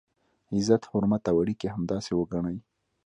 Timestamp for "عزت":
0.53-0.81